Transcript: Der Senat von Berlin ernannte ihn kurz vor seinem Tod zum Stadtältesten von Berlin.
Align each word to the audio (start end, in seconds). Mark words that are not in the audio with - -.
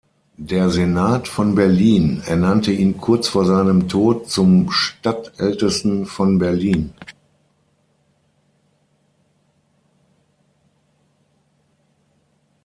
Der 0.39 0.71
Senat 0.71 1.27
von 1.27 1.53
Berlin 1.53 2.23
ernannte 2.25 2.71
ihn 2.71 2.97
kurz 2.97 3.27
vor 3.27 3.45
seinem 3.45 3.87
Tod 3.87 4.27
zum 4.31 4.71
Stadtältesten 4.71 6.07
von 6.07 6.39
Berlin. 6.39 6.91